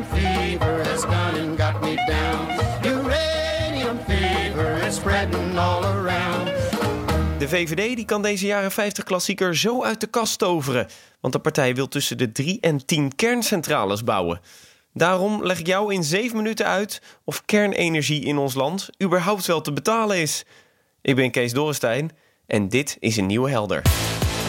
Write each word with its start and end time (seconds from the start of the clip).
Fever 0.00 0.84
has 0.84 1.04
gone 1.04 1.40
and 1.40 1.58
got 1.58 1.82
me 1.82 1.96
down. 2.06 2.48
Uranium 2.82 3.98
fever 4.06 4.86
is 4.86 4.94
spreading 4.94 5.58
all 5.58 5.84
around. 5.84 6.46
De 7.38 7.48
VVD 7.48 7.96
die 7.96 8.04
kan 8.04 8.22
deze 8.22 8.46
jaren 8.46 8.70
50 8.70 9.04
klassieker 9.04 9.56
zo 9.56 9.82
uit 9.82 10.00
de 10.00 10.06
kast 10.06 10.38
toveren. 10.38 10.88
Want 11.20 11.32
de 11.32 11.40
partij 11.40 11.74
wil 11.74 11.88
tussen 11.88 12.18
de 12.18 12.32
3 12.32 12.60
en 12.60 12.86
10 12.86 13.16
kerncentrales 13.16 14.04
bouwen. 14.04 14.40
Daarom 14.92 15.44
leg 15.44 15.58
ik 15.58 15.66
jou 15.66 15.94
in 15.94 16.04
7 16.04 16.36
minuten 16.36 16.66
uit 16.66 17.02
of 17.24 17.44
kernenergie 17.44 18.24
in 18.24 18.38
ons 18.38 18.54
land 18.54 18.88
überhaupt 19.02 19.46
wel 19.46 19.60
te 19.60 19.72
betalen 19.72 20.16
is. 20.16 20.44
Ik 21.02 21.16
ben 21.16 21.30
Kees 21.30 21.52
Dorrestein 21.52 22.10
en 22.46 22.68
dit 22.68 22.96
is 23.00 23.16
een 23.16 23.26
nieuwe 23.26 23.50
helder. 23.50 23.82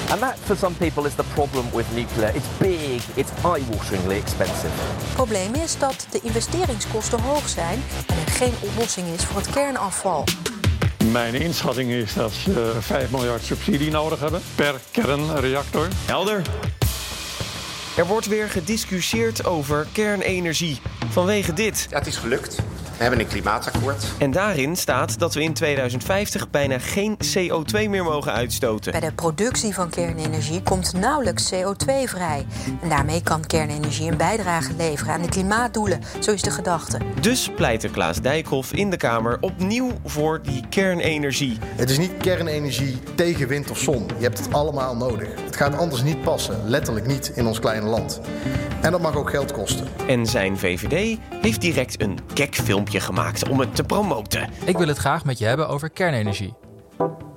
And 0.10 0.20
that, 0.20 0.38
for 0.44 0.56
some 0.58 0.76
people, 0.76 1.06
is 1.06 1.16
the 1.16 1.24
problem 1.34 1.66
with 1.74 1.86
nuclear. 1.96 2.36
It's 2.36 2.48
big, 2.58 3.02
it's 3.14 3.32
eye-wateringly 3.44 4.18
expensive. 4.18 4.72
Het 4.98 5.14
probleem 5.14 5.56
is 5.56 5.78
dat 5.78 6.08
de 6.12 6.20
investeringskosten 6.24 7.22
hoog 7.22 7.50
zijn 7.50 7.84
en 8.08 8.16
er 8.26 8.32
geen 8.32 8.54
oplossing 8.60 9.08
is 9.08 9.26
voor 9.26 9.38
het 9.42 9.50
kernafval. 9.50 10.24
Mijn 11.12 11.34
inschatting 11.34 11.92
is 11.92 12.14
dat 12.14 12.32
ze 12.32 12.72
5 12.80 13.12
miljard 13.12 13.44
subsidie 13.44 13.92
nodig 13.92 14.20
hebben 14.20 14.42
per 14.56 14.80
kernreactor. 14.92 15.88
Helder. 16.06 16.42
Er 17.98 18.06
wordt 18.06 18.28
weer 18.28 18.50
gediscussieerd 18.50 19.46
over 19.46 19.88
kernenergie. 19.92 20.82
Vanwege 21.10 21.54
dit. 21.54 21.88
Ja, 21.90 21.98
het 21.98 22.08
is 22.08 22.18
gelukt. 22.18 22.58
We 23.04 23.10
hebben 23.10 23.28
een 23.28 23.32
klimaatakkoord. 23.32 24.06
En 24.18 24.32
daarin 24.32 24.76
staat 24.76 25.20
dat 25.20 25.34
we 25.34 25.44
in 25.44 25.54
2050 25.54 26.50
bijna 26.50 26.80
geen 26.80 27.18
CO2 27.18 27.90
meer 27.90 28.04
mogen 28.04 28.34
uitstoten. 28.34 28.92
Bij 28.92 29.02
de 29.02 29.14
productie 29.14 29.74
van 29.74 29.90
kernenergie 29.90 30.62
komt 30.62 30.94
nauwelijks 30.94 31.54
CO2 31.54 31.86
vrij. 32.06 32.46
En 32.82 32.90
daarmee 32.90 33.24
kan 33.24 33.46
kernenergie 33.46 34.12
een 34.12 34.18
bijdrage 34.18 34.74
leveren 34.78 35.14
aan 35.14 35.22
de 35.22 35.30
klimaatdoelen, 35.30 36.00
zo 36.20 36.32
is 36.32 36.42
de 36.42 36.52
gedachte. 36.52 36.98
Dus 37.22 37.50
pleitte 37.56 37.90
Klaas 37.90 38.22
Dijkhoff 38.22 38.74
in 38.74 38.90
de 38.90 38.98
Kamer 38.98 39.38
opnieuw 39.42 39.92
voor 40.06 40.42
die 40.44 40.64
kernenergie. 40.70 41.58
Het 41.64 41.90
is 41.90 41.98
niet 41.98 42.18
kernenergie 42.18 43.00
tegen 43.16 43.48
wind 43.48 43.72
of 43.72 43.78
zon. 43.78 44.08
Je 44.18 44.24
hebt 44.24 44.40
het 44.40 44.54
allemaal 44.54 44.96
nodig. 44.96 45.28
Het 45.46 45.56
gaat 45.56 45.78
anders 45.78 46.04
niet 46.04 46.22
passen, 46.22 46.62
letterlijk 46.66 47.08
niet 47.08 47.32
in 47.36 47.48
ons 47.48 47.60
kleine 47.60 47.88
land. 47.88 48.22
En 48.82 48.92
dat 48.92 49.02
mag 49.02 49.16
ook 49.16 49.30
geld 49.30 49.52
kosten. 49.52 49.88
En 50.08 50.26
zijn 50.26 50.58
VVD 50.58 51.18
heeft 51.42 51.62
direct 51.62 52.02
een 52.02 52.20
gek 52.34 52.56
filmpje 52.56 52.93
gemaakt 53.00 53.50
om 53.50 53.60
het 53.60 53.76
te 53.76 53.84
promoten. 53.84 54.50
Ik 54.66 54.78
wil 54.78 54.88
het 54.88 54.98
graag 54.98 55.26
met 55.26 55.38
je 55.38 55.46
hebben 55.46 55.68
over 55.68 55.90
kernenergie. 55.90 56.54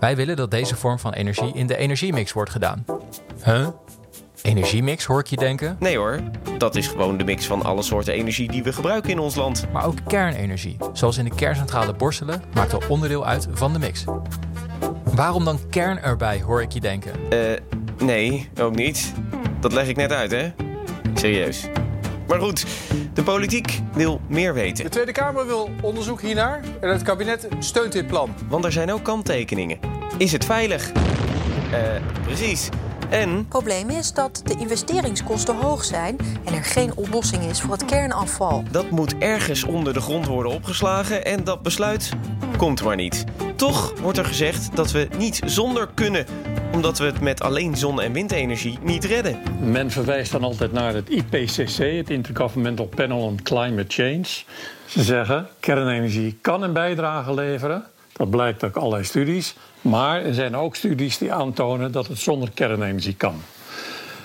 Wij 0.01 0.17
willen 0.17 0.37
dat 0.37 0.51
deze 0.51 0.77
vorm 0.77 0.99
van 0.99 1.13
energie 1.13 1.53
in 1.55 1.67
de 1.67 1.77
energiemix 1.77 2.33
wordt 2.33 2.51
gedaan. 2.51 2.85
Huh? 3.45 3.69
Energiemix 4.43 5.05
hoor 5.05 5.21
ik 5.21 5.27
je 5.27 5.37
denken? 5.37 5.77
Nee 5.81 5.97
hoor, 5.97 6.21
dat 6.59 6.77
is 6.77 6.87
gewoon 6.87 7.17
de 7.17 7.25
mix 7.25 7.47
van 7.47 7.63
alle 7.63 7.83
soorten 7.83 8.13
energie 8.13 8.51
die 8.51 8.63
we 8.63 8.73
gebruiken 8.73 9.11
in 9.11 9.19
ons 9.19 9.35
land. 9.35 9.67
Maar 9.73 9.87
ook 9.87 9.99
kernenergie, 10.07 10.77
zoals 10.93 11.19
in 11.19 11.25
de 11.25 11.35
kerncentrale 11.35 11.93
Borselen, 11.93 12.43
maakt 12.55 12.73
al 12.73 12.83
onderdeel 12.89 13.27
uit 13.27 13.49
van 13.53 13.73
de 13.73 13.79
mix. 13.79 14.05
Waarom 15.15 15.45
dan 15.45 15.59
kern 15.71 16.03
erbij, 16.03 16.43
hoor 16.43 16.63
ik 16.63 16.73
je 16.73 16.81
denken? 16.81 17.13
Eh, 17.31 17.61
nee, 17.99 18.49
ook 18.61 18.75
niet. 18.75 19.13
Dat 19.61 19.73
leg 19.73 19.89
ik 19.89 19.97
net 19.97 20.13
uit, 20.13 20.31
hè? 20.31 20.53
Serieus. 21.15 21.69
Maar 22.29 22.41
goed, 22.41 22.67
de 23.15 23.23
politiek 23.23 23.81
wil 23.93 24.21
meer 24.29 24.55
weten. 24.55 24.85
De 24.85 24.91
Tweede 24.91 25.13
Kamer 25.13 25.47
wil 25.47 25.71
onderzoek 25.83 26.21
hiernaar 26.21 26.61
en 26.81 26.89
het 26.89 27.03
kabinet 27.03 27.49
steunt 27.59 27.93
dit 27.93 28.07
plan. 28.07 28.35
Want 28.49 28.65
er 28.65 28.73
zijn 28.73 28.93
ook 28.93 29.03
kanttekeningen. 29.03 29.79
Is 30.19 30.33
het 30.33 30.45
veilig? 30.45 30.93
Eh, 30.93 31.81
precies. 32.25 32.69
En 33.11 33.31
Het 33.31 33.49
probleem 33.49 33.91
is 33.91 34.13
dat 34.13 34.41
de 34.45 34.57
investeringskosten 34.59 35.57
hoog 35.57 35.85
zijn 35.85 36.17
en 36.45 36.55
er 36.55 36.65
geen 36.65 36.97
oplossing 36.97 37.43
is 37.43 37.61
voor 37.61 37.73
het 37.73 37.85
kernafval. 37.85 38.63
dat 38.71 38.91
moet 38.91 39.19
ergens 39.19 39.65
onder 39.65 39.93
de 39.93 40.01
grond 40.01 40.27
worden 40.27 40.53
opgeslagen 40.53 41.25
en 41.25 41.45
dat 41.45 41.63
besluit 41.63 42.11
komt 42.57 42.83
maar 42.83 42.97
niet. 42.97 43.25
Toch 43.57 44.01
wordt 44.01 44.19
er 44.19 44.25
gezegd 44.25 44.77
dat 44.77 44.93
we 44.93 45.09
niet 45.19 45.41
zonder 45.45 45.89
kunnen, 45.95 46.27
omdat 46.73 46.99
we 46.99 47.05
het 47.05 47.21
met 47.21 47.43
alleen 47.43 47.77
zon- 47.77 48.01
en 48.01 48.13
windenergie 48.13 48.79
niet 48.83 49.05
redden. 49.05 49.39
Men 49.61 49.91
verwijst 49.91 50.33
dan 50.33 50.43
altijd 50.43 50.73
naar 50.73 50.95
het 50.95 51.09
IPCC, 51.09 51.77
het 51.77 52.11
Intergovernmental 52.11 52.87
Panel 52.87 53.19
on 53.19 53.43
Climate 53.43 54.03
Change. 54.03 54.27
Ze 54.87 55.03
zeggen 55.03 55.49
kernenergie 55.61 56.39
kan 56.41 56.63
een 56.63 56.73
bijdrage 56.73 57.35
leveren. 57.35 57.85
Dat 58.13 58.31
blijkt 58.31 58.63
uit 58.63 58.77
allerlei 58.77 59.05
studies. 59.05 59.55
Maar 59.81 60.25
er 60.25 60.35
zijn 60.35 60.57
ook 60.57 60.77
studies 60.77 61.19
die 61.19 61.33
aantonen 61.33 61.93
dat 61.93 62.07
het 62.07 62.19
zonder 62.19 62.51
kernenergie 62.55 63.15
kan. 63.15 63.43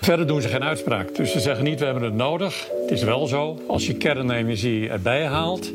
Verder 0.01 0.27
doen 0.27 0.41
ze 0.41 0.47
geen 0.47 0.63
uitspraak. 0.63 1.15
Dus 1.15 1.31
ze 1.31 1.39
zeggen 1.39 1.63
niet 1.63 1.79
we 1.79 1.85
hebben 1.85 2.03
het 2.03 2.13
nodig. 2.13 2.67
Het 2.81 2.91
is 2.91 3.03
wel 3.03 3.27
zo, 3.27 3.61
als 3.67 3.87
je 3.87 3.93
kernenergie 3.93 4.89
erbij 4.89 5.25
haalt... 5.25 5.71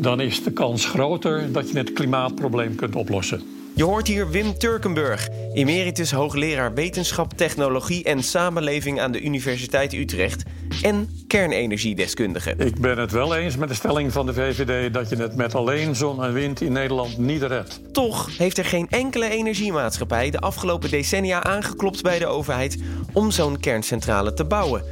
dan 0.00 0.20
is 0.20 0.42
de 0.42 0.52
kans 0.52 0.86
groter 0.86 1.52
dat 1.52 1.70
je 1.70 1.78
het 1.78 1.92
klimaatprobleem 1.92 2.74
kunt 2.74 2.96
oplossen. 2.96 3.42
Je 3.74 3.84
hoort 3.84 4.06
hier 4.06 4.30
Wim 4.30 4.58
Turkenburg, 4.58 5.28
emeritus 5.54 6.10
hoogleraar 6.10 6.74
wetenschap, 6.74 7.32
technologie 7.32 8.04
en 8.04 8.22
samenleving 8.22 9.00
aan 9.00 9.12
de 9.12 9.22
Universiteit 9.22 9.92
Utrecht 9.92 10.42
en 10.82 11.08
kernenergiedeskundige. 11.26 12.54
Ik 12.56 12.80
ben 12.80 12.98
het 12.98 13.12
wel 13.12 13.36
eens 13.36 13.56
met 13.56 13.68
de 13.68 13.74
stelling 13.74 14.12
van 14.12 14.26
de 14.26 14.34
VVD 14.34 14.94
dat 14.94 15.08
je 15.08 15.16
het 15.16 15.36
met 15.36 15.54
alleen 15.54 15.96
zon 15.96 16.24
en 16.24 16.32
wind 16.32 16.60
in 16.60 16.72
Nederland 16.72 17.18
niet 17.18 17.42
redt. 17.42 17.80
Toch 17.92 18.38
heeft 18.38 18.58
er 18.58 18.64
geen 18.64 18.86
enkele 18.88 19.28
energiemaatschappij 19.28 20.30
de 20.30 20.40
afgelopen 20.40 20.90
decennia 20.90 21.42
aangeklopt 21.42 22.02
bij 22.02 22.18
de 22.18 22.26
overheid 22.26 22.78
om 23.12 23.30
zo'n 23.30 23.60
kerncentrale 23.60 24.34
te 24.34 24.44
bouwen. 24.44 24.82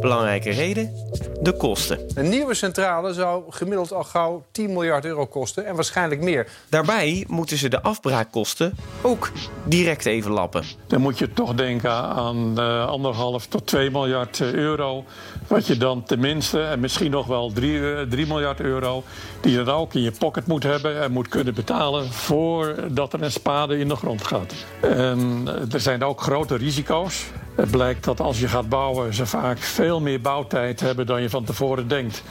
Belangrijke 0.00 0.50
reden? 0.50 0.92
De 1.40 1.52
kosten. 1.52 1.98
Een 2.14 2.28
nieuwe 2.28 2.54
centrale 2.54 3.12
zou 3.12 3.42
gemiddeld 3.48 3.92
al 3.92 4.04
gauw 4.04 4.44
10 4.50 4.72
miljard 4.72 5.04
euro 5.04 5.26
kosten 5.26 5.66
en 5.66 5.74
waarschijnlijk 5.74 6.20
meer. 6.20 6.48
Daarbij 6.68 7.24
moeten 7.28 7.56
ze 7.56 7.68
de 7.68 7.82
afbraakkosten 7.82 8.76
ook 9.02 9.30
direct 9.64 10.06
even 10.06 10.30
lappen. 10.30 10.64
Dan 10.86 11.00
moet 11.00 11.18
je 11.18 11.32
toch 11.32 11.54
denken 11.54 11.90
aan 11.92 12.58
eh, 12.58 12.86
anderhalf 12.86 13.46
tot 13.46 13.66
2 13.66 13.90
miljard 13.90 14.40
eh, 14.40 14.52
euro. 14.52 15.04
Wat 15.46 15.66
je 15.66 15.76
dan 15.76 16.02
tenminste, 16.04 16.62
en 16.62 16.80
misschien 16.80 17.10
nog 17.10 17.26
wel 17.26 17.52
3, 17.52 18.08
3 18.08 18.26
miljard 18.26 18.60
euro... 18.60 19.02
die 19.40 19.52
je 19.52 19.62
dan 19.62 19.74
ook 19.74 19.94
in 19.94 20.02
je 20.02 20.12
pocket 20.12 20.46
moet 20.46 20.62
hebben 20.62 21.02
en 21.02 21.12
moet 21.12 21.28
kunnen 21.28 21.54
betalen... 21.54 22.12
voordat 22.12 23.12
er 23.12 23.22
een 23.22 23.32
spade 23.32 23.78
in 23.78 23.88
de 23.88 23.96
grond 23.96 24.26
gaat. 24.26 24.54
En 24.80 25.42
eh, 25.46 25.72
er 25.74 25.80
zijn 25.80 26.04
ook 26.04 26.20
grote 26.20 26.56
risico's. 26.56 27.24
Het 27.54 27.70
blijkt 27.70 28.04
dat 28.04 28.20
als 28.20 28.40
je 28.40 28.48
gaat 28.48 28.68
bouwen, 28.68 29.14
ze 29.14 29.26
vaak 29.26 29.58
veel 29.58 30.00
meer 30.00 30.20
bouwtijd 30.20 30.80
hebben 30.80 31.06
dan 31.06 31.22
je 31.22 31.30
van 31.30 31.44
tevoren 31.44 31.88
denkt. 31.88 32.22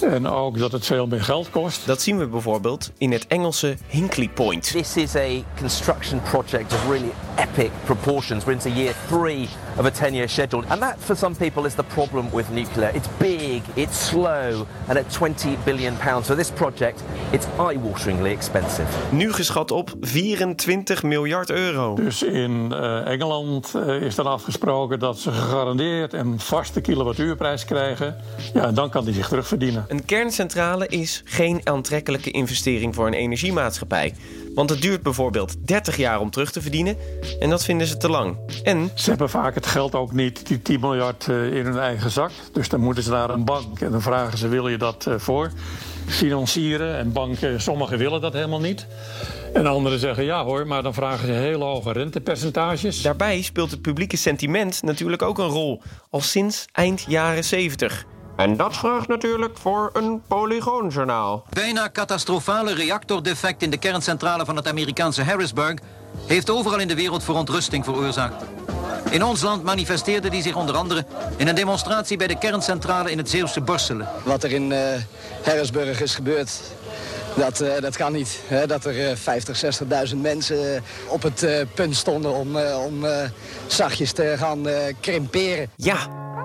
En 0.00 0.28
ook 0.28 0.58
dat 0.58 0.72
het 0.72 0.86
veel 0.86 1.06
meer 1.06 1.22
geld 1.22 1.50
kost. 1.50 1.86
Dat 1.86 2.02
zien 2.02 2.18
we 2.18 2.26
bijvoorbeeld 2.26 2.90
in 2.98 3.12
het 3.12 3.26
Engelse 3.26 3.76
Hinkley 3.86 4.28
Point. 4.28 4.70
This 4.70 4.96
is 4.96 5.16
a 5.16 5.28
construction 5.58 6.20
project 6.22 6.72
of 6.72 6.88
really 6.88 7.12
epic 7.36 7.70
proportions. 7.84 8.44
We're 8.44 8.52
into 8.52 8.70
year 8.70 8.94
three 9.08 9.48
of 9.78 9.86
a 9.86 9.90
10 9.90 10.14
year 10.14 10.28
schedule. 10.28 10.64
And 10.68 10.80
that, 10.80 10.96
for 10.98 11.16
some 11.16 11.34
people, 11.34 11.66
is 11.66 11.74
the 11.74 11.82
problem 11.82 12.30
with 12.32 12.50
nuclear. 12.50 12.94
It's 12.94 13.08
big, 13.18 13.62
it's 13.74 14.06
slow, 14.06 14.66
and 14.86 14.98
at 14.98 15.10
20 15.10 15.56
billion 15.64 15.96
pounds 15.96 16.26
for 16.26 16.36
this 16.36 16.50
project, 16.50 17.02
it's 17.32 17.46
eye 17.46 17.78
wateringly 17.82 18.30
expensive. 18.30 18.86
Nu 19.10 19.32
geschat 19.32 19.70
op 19.70 19.94
24 20.00 21.02
miljard 21.02 21.50
euro. 21.50 21.94
Dus 21.94 22.22
in 22.22 22.72
eh, 22.72 23.06
Engeland 23.06 23.74
eh, 23.74 24.00
is 24.00 24.14
dan 24.14 24.26
afgesproken 24.26 24.65
dat 24.98 25.18
ze 25.18 25.32
gegarandeerd 25.32 26.12
een 26.12 26.40
vaste 26.40 26.80
kilowattuurprijs 26.80 27.64
krijgen. 27.64 28.16
Ja, 28.54 28.62
en 28.62 28.74
dan 28.74 28.90
kan 28.90 29.04
die 29.04 29.14
zich 29.14 29.28
terugverdienen. 29.28 29.84
Een 29.88 30.04
kerncentrale 30.04 30.88
is 30.88 31.22
geen 31.24 31.60
aantrekkelijke 31.64 32.30
investering 32.30 32.94
voor 32.94 33.06
een 33.06 33.14
energiemaatschappij. 33.14 34.14
Want 34.54 34.70
het 34.70 34.82
duurt 34.82 35.02
bijvoorbeeld 35.02 35.66
30 35.66 35.96
jaar 35.96 36.20
om 36.20 36.30
terug 36.30 36.50
te 36.50 36.60
verdienen 36.60 36.96
en 37.40 37.50
dat 37.50 37.64
vinden 37.64 37.86
ze 37.86 37.96
te 37.96 38.08
lang. 38.08 38.36
En 38.62 38.90
Ze 38.94 39.10
hebben 39.10 39.30
vaak 39.30 39.54
het 39.54 39.66
geld 39.66 39.94
ook 39.94 40.12
niet, 40.12 40.46
die 40.46 40.62
10 40.62 40.80
miljard, 40.80 41.28
eh, 41.28 41.56
in 41.56 41.64
hun 41.64 41.78
eigen 41.78 42.10
zak. 42.10 42.30
Dus 42.52 42.68
dan 42.68 42.80
moeten 42.80 43.02
ze 43.02 43.10
naar 43.10 43.30
een 43.30 43.44
bank 43.44 43.80
en 43.80 43.90
dan 43.90 44.02
vragen 44.02 44.38
ze: 44.38 44.48
wil 44.48 44.68
je 44.68 44.78
dat 44.78 45.06
eh, 45.06 45.14
voor 45.18 45.50
financieren? 46.06 46.96
En 46.96 47.12
banken, 47.12 47.60
sommigen 47.60 47.98
willen 47.98 48.20
dat 48.20 48.32
helemaal 48.32 48.60
niet. 48.60 48.86
En 49.54 49.66
anderen 49.66 49.98
zeggen 49.98 50.24
ja 50.24 50.44
hoor, 50.44 50.66
maar 50.66 50.82
dan 50.82 50.94
vragen 50.94 51.26
ze 51.26 51.32
hele 51.32 51.64
hoge 51.64 51.92
rentepercentages. 51.92 53.02
daarbij 53.02 53.42
speelt 53.42 53.70
het 53.70 53.82
publieke 53.82 54.16
sentiment 54.16 54.82
natuurlijk 54.82 55.22
ook 55.22 55.38
een 55.38 55.48
rol, 55.48 55.82
al 56.10 56.20
sinds 56.20 56.64
eind 56.72 57.04
jaren 57.08 57.44
70. 57.44 58.04
En 58.36 58.56
dat 58.56 58.76
vraagt 58.76 59.08
natuurlijk 59.08 59.58
voor 59.58 59.90
een 59.92 60.22
polygoonjournaal. 60.28 61.44
Bijna 61.50 61.90
catastrofale 61.90 62.74
reactordefect 62.74 63.62
in 63.62 63.70
de 63.70 63.78
kerncentrale 63.78 64.44
van 64.44 64.56
het 64.56 64.68
Amerikaanse 64.68 65.22
Harrisburg 65.22 65.78
heeft 66.26 66.50
overal 66.50 66.78
in 66.78 66.88
de 66.88 66.94
wereld 66.94 67.24
verontrusting 67.24 67.84
veroorzaakt. 67.84 68.44
In 69.10 69.24
ons 69.24 69.42
land 69.42 69.62
manifesteerde 69.62 70.30
die 70.30 70.42
zich 70.42 70.54
onder 70.54 70.76
andere 70.76 71.04
in 71.36 71.48
een 71.48 71.54
demonstratie 71.54 72.16
bij 72.16 72.26
de 72.26 72.38
kerncentrale 72.38 73.10
in 73.10 73.18
het 73.18 73.30
Zeeuwse 73.30 73.60
Borselen. 73.60 74.08
Wat 74.24 74.42
er 74.44 74.52
in 74.52 74.72
eh, 74.72 74.78
Harrisburg 75.44 76.00
is 76.00 76.14
gebeurd, 76.14 76.50
dat, 77.36 77.60
eh, 77.60 77.80
dat 77.80 77.96
kan 77.96 78.12
niet. 78.12 78.40
Hè? 78.46 78.66
Dat 78.66 78.84
er 78.84 79.08
eh, 79.10 79.16
50, 79.16 79.80
60.000 80.10 80.16
mensen 80.16 80.74
eh, 80.74 80.80
op 81.08 81.22
het 81.22 81.42
eh, 81.42 81.66
punt 81.74 81.96
stonden 81.96 82.34
om, 82.34 82.56
eh, 82.56 82.84
om 82.84 83.04
eh, 83.04 83.28
zachtjes 83.66 84.12
te 84.12 84.34
gaan 84.38 84.68
eh, 84.68 84.94
krimperen. 85.00 85.70
Ja, 85.76 85.96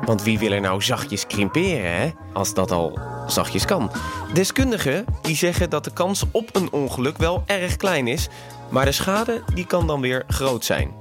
Want 0.06 0.24
wie 0.24 0.40
wil 0.40 0.52
er 0.52 0.62
nou 0.62 0.82
zachtjes 0.82 1.28
krimperen, 1.28 1.96
hè? 2.02 2.10
Als 2.34 2.54
dat 2.54 2.72
al 2.72 3.00
zachtjes 3.28 3.66
kan. 3.66 3.92
Deskundigen 4.34 5.06
die 5.22 5.36
zeggen 5.36 5.70
dat 5.70 5.84
de 5.84 5.94
kans 5.94 6.24
op 6.32 6.56
een 6.56 6.72
ongeluk 6.72 7.18
wel 7.18 7.44
erg 7.46 7.76
klein 7.76 8.08
is, 8.08 8.28
maar 8.70 8.86
de 8.86 8.92
schade 8.92 9.44
die 9.54 9.66
kan 9.66 9.88
dan 9.88 10.02
weer 10.02 10.24
groot 10.28 10.66
zijn. 10.66 10.92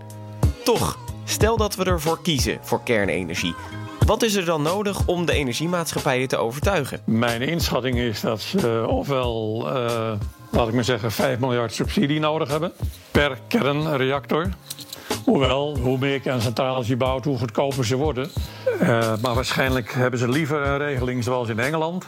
Toch, 0.64 0.98
stel 1.30 1.56
dat 1.56 1.74
we 1.74 1.84
ervoor 1.84 2.22
kiezen 2.22 2.58
voor 2.62 2.82
kernenergie. 2.82 3.54
Wat 4.06 4.22
is 4.22 4.34
er 4.34 4.44
dan 4.44 4.62
nodig 4.62 5.06
om 5.06 5.26
de 5.26 5.32
energiemaatschappijen 5.32 6.28
te 6.28 6.36
overtuigen? 6.36 7.00
Mijn 7.04 7.42
inschatting 7.42 7.98
is 7.98 8.20
dat 8.20 8.40
ze 8.40 8.84
ofwel, 8.88 9.62
uh, 9.66 10.12
laat 10.50 10.68
ik 10.68 10.74
maar 10.74 10.84
zeggen, 10.84 11.12
5 11.12 11.38
miljard 11.38 11.74
subsidie 11.74 12.20
nodig 12.20 12.48
hebben 12.48 12.72
per 13.10 13.38
kernreactor. 13.48 14.48
Hoewel, 15.24 15.78
hoe 15.78 15.98
meer 15.98 16.20
kerncentrales 16.20 16.86
je 16.86 16.96
bouwt, 16.96 17.24
hoe 17.24 17.38
goedkoper 17.38 17.84
ze 17.84 17.96
worden. 17.96 18.30
Uh, 18.82 18.88
maar 19.22 19.34
waarschijnlijk 19.34 19.92
hebben 19.92 20.18
ze 20.18 20.28
liever 20.28 20.66
een 20.66 20.78
regeling 20.78 21.24
zoals 21.24 21.48
in 21.48 21.58
Engeland. 21.58 22.06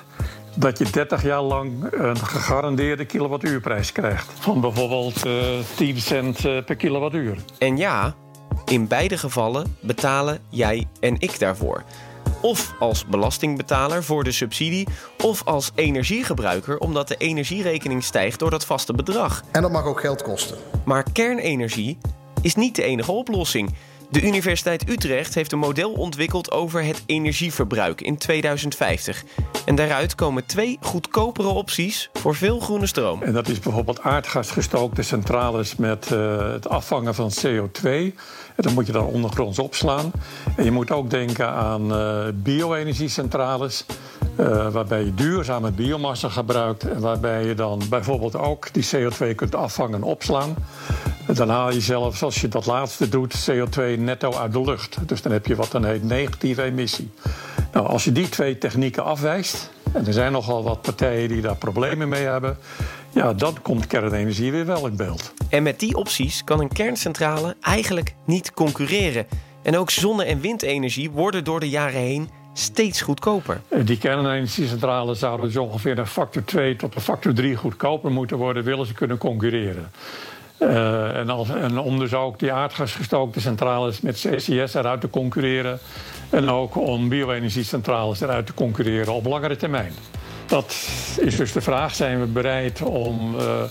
Dat 0.54 0.78
je 0.78 0.90
30 0.90 1.22
jaar 1.22 1.42
lang 1.42 1.92
een 1.92 2.16
gegarandeerde 2.16 3.04
kilowattuurprijs 3.04 3.92
krijgt. 3.92 4.32
Van 4.38 4.60
bijvoorbeeld 4.60 5.26
uh, 5.26 5.32
10 5.76 6.00
cent 6.00 6.40
per 6.40 6.76
kilowattuur. 6.76 7.36
En 7.58 7.76
ja, 7.76 8.14
in 8.64 8.88
beide 8.88 9.18
gevallen 9.18 9.76
betalen 9.80 10.40
jij 10.48 10.86
en 11.00 11.20
ik 11.20 11.38
daarvoor. 11.38 11.82
Of 12.40 12.74
als 12.78 13.06
belastingbetaler 13.06 14.04
voor 14.04 14.24
de 14.24 14.32
subsidie, 14.32 14.88
of 15.22 15.44
als 15.44 15.70
energiegebruiker 15.74 16.78
omdat 16.78 17.08
de 17.08 17.16
energierekening 17.16 18.04
stijgt 18.04 18.38
door 18.38 18.50
dat 18.50 18.64
vaste 18.64 18.94
bedrag. 18.94 19.42
En 19.50 19.62
dat 19.62 19.72
mag 19.72 19.84
ook 19.84 20.00
geld 20.00 20.22
kosten. 20.22 20.56
Maar 20.84 21.04
kernenergie 21.12 21.98
is 22.40 22.54
niet 22.54 22.76
de 22.76 22.82
enige 22.82 23.12
oplossing. 23.12 23.74
De 24.12 24.22
Universiteit 24.22 24.88
Utrecht 24.88 25.34
heeft 25.34 25.52
een 25.52 25.58
model 25.58 25.92
ontwikkeld 25.92 26.50
over 26.50 26.84
het 26.84 27.02
energieverbruik 27.06 28.00
in 28.00 28.16
2050. 28.16 29.24
En 29.64 29.74
daaruit 29.74 30.14
komen 30.14 30.46
twee 30.46 30.78
goedkopere 30.80 31.48
opties 31.48 32.10
voor 32.12 32.34
veel 32.34 32.60
groene 32.60 32.86
stroom. 32.86 33.22
En 33.22 33.32
dat 33.32 33.48
is 33.48 33.58
bijvoorbeeld 33.58 34.02
aardgasgestookte 34.02 35.02
centrales 35.02 35.76
met 35.76 36.10
uh, 36.12 36.52
het 36.52 36.68
afvangen 36.68 37.14
van 37.14 37.30
CO2. 37.46 37.82
En 37.82 38.12
dan 38.56 38.74
moet 38.74 38.86
je 38.86 38.92
dan 38.92 39.06
ondergronds 39.06 39.58
opslaan. 39.58 40.12
En 40.56 40.64
je 40.64 40.70
moet 40.70 40.90
ook 40.90 41.10
denken 41.10 41.48
aan 41.48 41.92
uh, 41.92 42.24
bio-energiecentrales. 42.34 43.84
Uh, 44.40 44.68
waarbij 44.72 45.04
je 45.04 45.14
duurzame 45.14 45.70
biomassa 45.70 46.28
gebruikt 46.28 46.88
en 46.88 47.00
waarbij 47.00 47.46
je 47.46 47.54
dan 47.54 47.82
bijvoorbeeld 47.88 48.36
ook 48.36 48.72
die 48.72 48.88
CO2 48.94 49.34
kunt 49.34 49.54
afvangen 49.54 49.94
en 49.94 50.02
opslaan. 50.02 50.54
Dan 51.34 51.48
haal 51.48 51.72
je 51.72 51.80
zelfs, 51.80 52.22
als 52.22 52.40
je 52.40 52.48
dat 52.48 52.66
laatste 52.66 53.08
doet, 53.08 53.50
CO2 53.50 53.98
netto 53.98 54.34
uit 54.34 54.52
de 54.52 54.60
lucht. 54.60 54.96
Dus 55.06 55.22
dan 55.22 55.32
heb 55.32 55.46
je 55.46 55.54
wat 55.54 55.70
dan 55.70 55.84
heet 55.84 56.04
negatieve 56.04 56.62
emissie. 56.62 57.10
Nou, 57.72 57.86
als 57.86 58.04
je 58.04 58.12
die 58.12 58.28
twee 58.28 58.58
technieken 58.58 59.04
afwijst, 59.04 59.70
en 59.92 60.06
er 60.06 60.12
zijn 60.12 60.32
nogal 60.32 60.62
wat 60.62 60.82
partijen 60.82 61.28
die 61.28 61.40
daar 61.40 61.56
problemen 61.56 62.08
mee 62.08 62.24
hebben, 62.24 62.58
ja, 63.10 63.32
dan 63.32 63.56
komt 63.62 63.86
kernenergie 63.86 64.52
weer 64.52 64.66
wel 64.66 64.86
in 64.86 64.96
beeld. 64.96 65.32
En 65.48 65.62
met 65.62 65.80
die 65.80 65.96
opties 65.96 66.44
kan 66.44 66.60
een 66.60 66.72
kerncentrale 66.72 67.56
eigenlijk 67.60 68.14
niet 68.24 68.52
concurreren. 68.52 69.26
En 69.62 69.76
ook 69.76 69.90
zonne- 69.90 70.24
en 70.24 70.40
windenergie 70.40 71.10
worden 71.10 71.44
door 71.44 71.60
de 71.60 71.68
jaren 71.68 72.00
heen 72.00 72.28
steeds 72.52 73.00
goedkoper. 73.00 73.60
Die 73.84 73.98
kernenergiecentrales 73.98 75.18
zouden 75.18 75.46
dus 75.46 75.56
ongeveer 75.56 75.98
een 75.98 76.06
factor 76.06 76.44
2 76.44 76.76
tot 76.76 76.94
een 76.94 77.00
factor 77.00 77.34
3 77.34 77.56
goedkoper 77.56 78.10
moeten 78.10 78.36
worden, 78.36 78.64
willen 78.64 78.86
ze 78.86 78.94
kunnen 78.94 79.18
concurreren. 79.18 79.90
Uh, 80.62 81.16
en, 81.16 81.30
als, 81.30 81.48
om 81.84 81.98
dus 81.98 82.14
ook 82.14 82.38
die 82.38 82.52
aardgasgestookte 82.52 83.40
centrales 83.40 84.00
met 84.00 84.14
CCS 84.14 84.74
eruit 84.74 85.00
te 85.00 85.10
concurreren. 85.10 85.78
En 86.30 86.50
ook 86.50 86.76
om 86.76 87.08
bio-energiecentrales 87.08 88.20
eruit 88.20 88.46
te 88.46 88.54
concurreren 88.54 89.12
op 89.12 89.26
langere 89.26 89.56
termijn. 89.56 89.92
Dat 90.46 90.88
is 91.20 91.36
dus 91.36 91.52
de 91.52 91.60
vraag: 91.60 91.94
zijn 91.94 92.20
we 92.20 92.26
bereid 92.26 92.82
om 92.82 93.34
uh, 93.34 93.62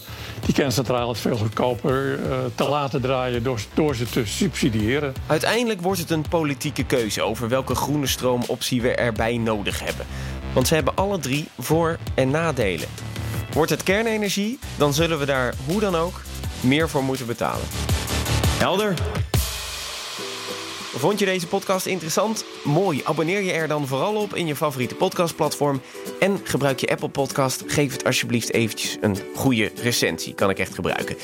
die 0.45 0.53
kerncentrales 0.53 1.19
veel 1.19 1.37
goedkoper 1.37 2.19
uh, 2.19 2.37
te 2.55 2.69
laten 2.69 3.01
draaien 3.01 3.43
door, 3.43 3.59
door, 3.73 3.95
ze 3.95 4.05
te 4.05 4.25
subsidiëren? 4.25 5.13
Uiteindelijk 5.27 5.81
wordt 5.81 5.99
het 5.99 6.09
een 6.09 6.25
politieke 6.29 6.83
keuze 6.83 7.21
over 7.21 7.49
welke 7.49 7.75
groene 7.75 8.07
stroomoptie 8.07 8.81
we 8.81 8.95
erbij 8.95 9.37
nodig 9.37 9.79
hebben. 9.79 10.05
Want 10.53 10.67
ze 10.67 10.73
hebben 10.73 10.95
alle 10.95 11.19
drie 11.19 11.47
voor- 11.59 11.97
en 12.15 12.29
nadelen. 12.29 12.87
Wordt 13.53 13.71
het 13.71 13.83
kernenergie, 13.83 14.59
dan 14.77 14.93
zullen 14.93 15.19
we 15.19 15.25
daar 15.25 15.53
hoe 15.65 15.79
dan 15.79 15.95
ook 15.95 16.21
meer 16.63 16.89
voor 16.89 17.03
moeten 17.03 17.25
betalen. 17.25 17.65
Helder. 18.47 18.93
Vond 20.95 21.19
je 21.19 21.25
deze 21.25 21.47
podcast 21.47 21.85
interessant? 21.85 22.45
Mooi, 22.63 23.01
abonneer 23.03 23.41
je 23.41 23.51
er 23.51 23.67
dan 23.67 23.87
vooral 23.87 24.15
op 24.15 24.35
in 24.35 24.47
je 24.47 24.55
favoriete 24.55 24.95
podcastplatform. 24.95 25.81
En 26.19 26.39
gebruik 26.43 26.79
je 26.79 26.87
Apple 26.87 27.09
Podcast. 27.09 27.63
Geef 27.67 27.91
het 27.91 28.05
alsjeblieft 28.05 28.53
eventjes 28.53 28.97
een 29.01 29.17
goede 29.35 29.71
recensie. 29.81 30.33
Kan 30.33 30.49
ik 30.49 30.59
echt 30.59 30.75
gebruiken. 30.75 31.15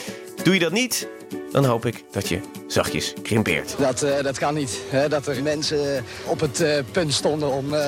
Doe 0.44 0.54
je 0.54 0.60
dat 0.60 0.72
niet? 0.72 1.08
Dan 1.52 1.66
hoop 1.66 1.86
ik 1.86 2.04
dat 2.12 2.28
je 2.28 2.40
zachtjes 2.68 3.14
krimpeert. 3.24 3.76
Dat, 3.78 4.04
uh, 4.04 4.22
dat 4.22 4.38
kan 4.38 4.54
niet. 4.54 4.80
Hè? 4.90 5.10
Dat 5.10 5.28
er 5.28 5.44
mensen 5.44 6.04
op 6.26 6.40
het 6.40 6.62
uh, 6.62 6.78
punt 6.92 7.14
stonden 7.14 7.50
om 7.50 7.74
uh, 7.74 7.86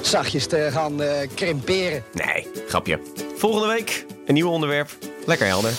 zachtjes 0.00 0.46
te 0.46 0.68
gaan 0.72 1.00
krimperen. 1.34 2.04
Nee, 2.12 2.46
grapje. 2.68 3.00
Volgende 3.36 3.66
week 3.66 4.06
een 4.26 4.34
nieuw 4.34 4.48
onderwerp. 4.48 4.90
Lekker 5.26 5.46
helder. 5.46 5.72